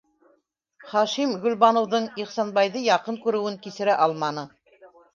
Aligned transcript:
Хашим 0.93 1.35
Гөлбаныуҙың 1.43 2.09
Ихсанбайҙы 2.25 2.85
яҡын 2.89 3.23
күреүен 3.29 3.63
кисерә 3.69 4.03
алманы. 4.09 4.51